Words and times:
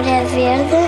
Ahora 0.00 0.22
es 0.22 0.79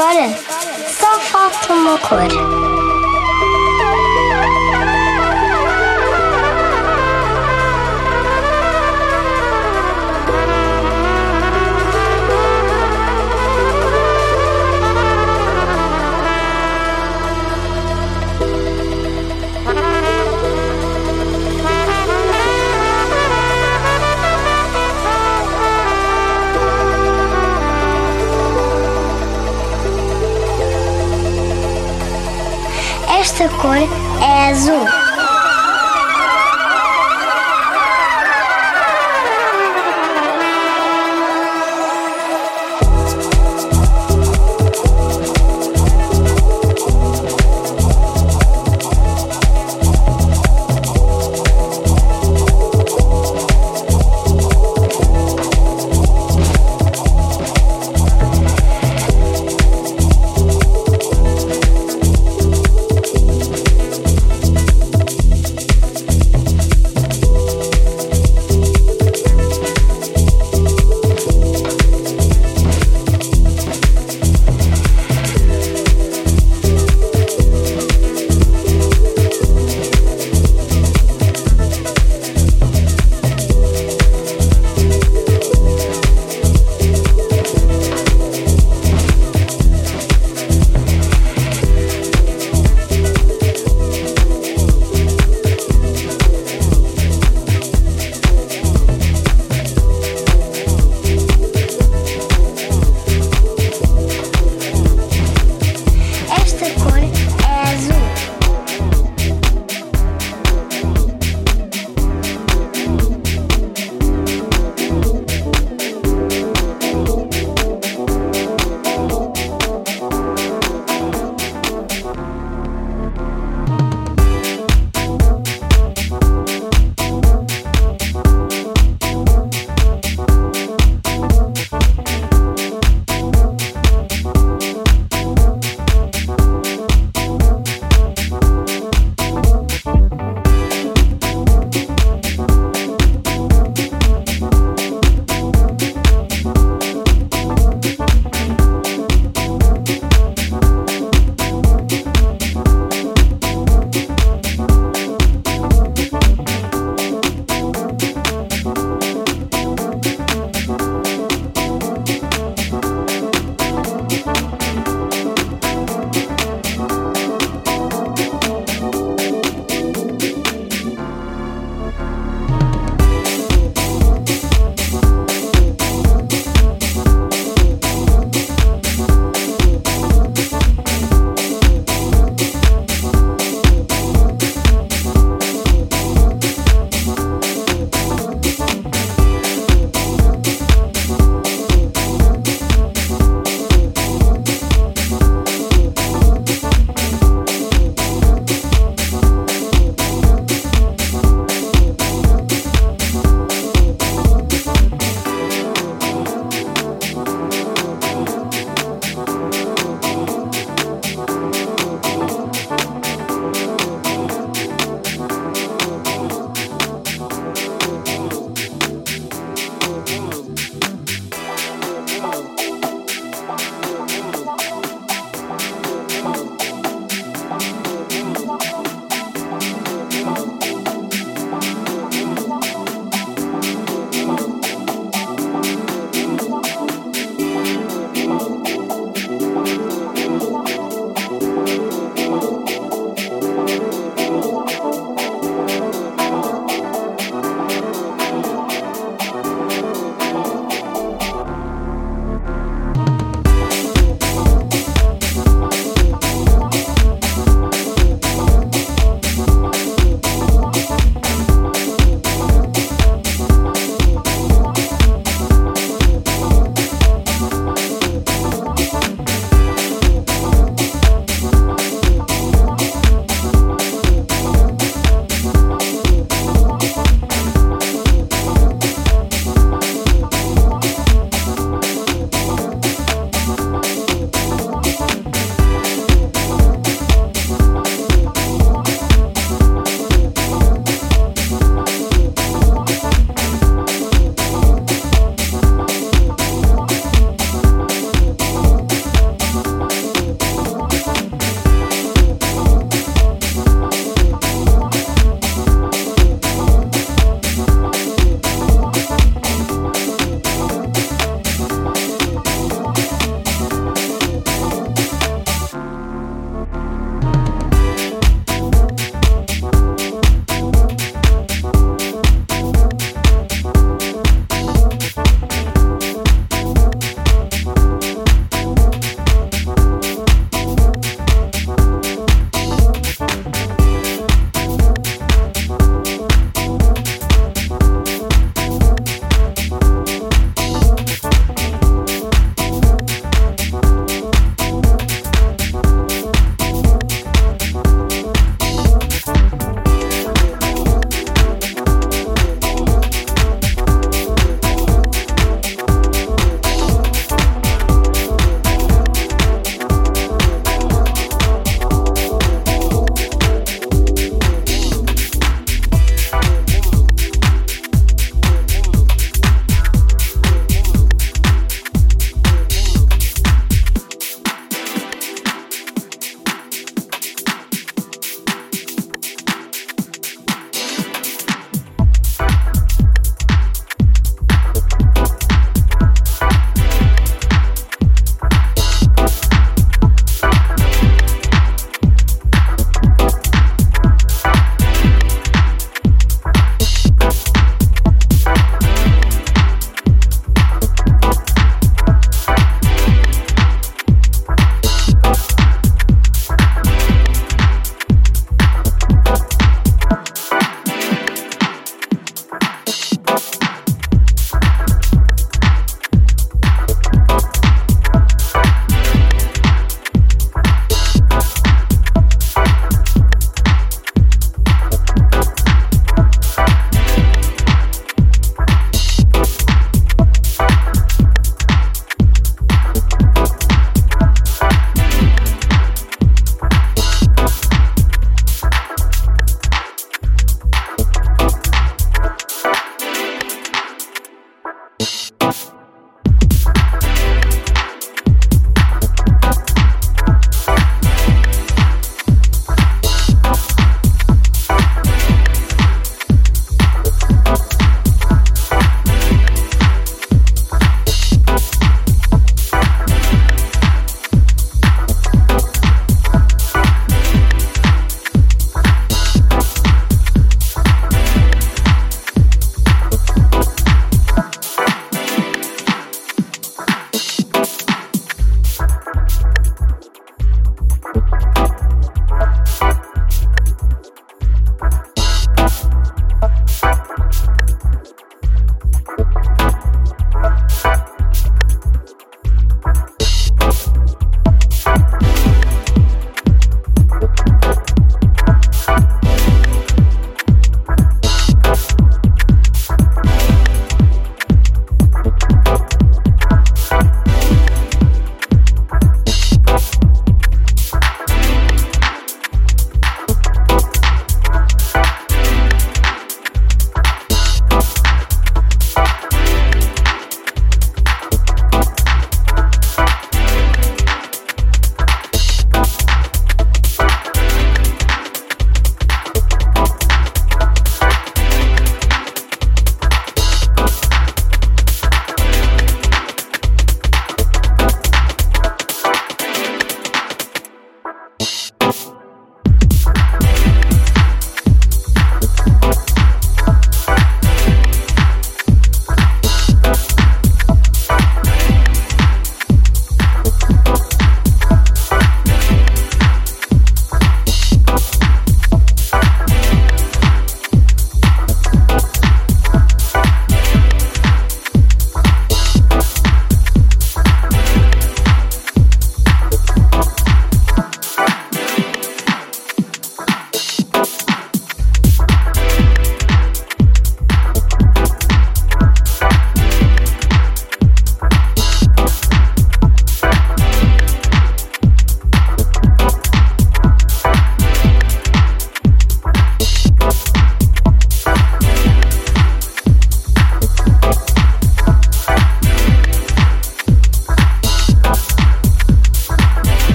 agora, 0.00 0.34
só 0.88 1.20
far 1.20 1.50
from 1.50 1.86
awkward. 1.88 2.69
cor 33.60 33.76
é 33.76 34.48
azul. 34.48 34.99